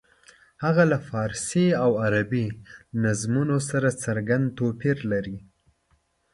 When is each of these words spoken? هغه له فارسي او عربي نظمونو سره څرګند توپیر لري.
هغه 0.63 0.83
له 0.91 0.97
فارسي 1.09 1.67
او 1.83 1.91
عربي 2.03 2.45
نظمونو 3.03 3.57
سره 3.69 3.89
څرګند 4.03 4.45
توپیر 4.59 4.97
لري. 5.11 5.37